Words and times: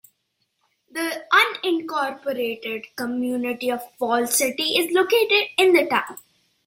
The 0.89 1.25
unincorporated 1.31 2.85
community 2.95 3.69
of 3.69 3.83
Falls 3.99 4.35
City 4.35 4.63
is 4.79 4.91
located 4.91 5.49
in 5.59 5.73
the 5.73 5.85
town. 5.85 6.17